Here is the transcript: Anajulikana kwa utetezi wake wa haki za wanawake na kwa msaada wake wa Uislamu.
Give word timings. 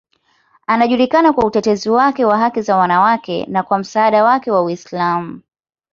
Anajulikana 0.67 1.33
kwa 1.33 1.45
utetezi 1.45 1.89
wake 1.89 2.25
wa 2.25 2.37
haki 2.37 2.61
za 2.61 2.75
wanawake 2.77 3.45
na 3.45 3.63
kwa 3.63 3.77
msaada 3.79 4.23
wake 4.23 4.51
wa 4.51 4.61
Uislamu. 4.63 5.41